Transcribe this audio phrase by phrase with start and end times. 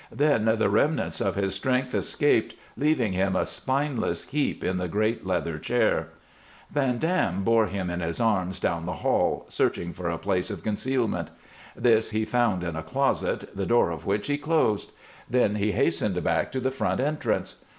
[0.11, 5.27] Then the remnants of his strength escaped, leaving him a spineless heap in the great
[5.27, 6.07] leather chair.
[6.71, 10.63] Van Dam bore him in his arms down the hall, searching for a place of
[10.63, 11.29] concealment.
[11.75, 14.89] This he found in a closet, the door of which he closed.
[15.29, 17.57] Then he hastened back to the front entrance.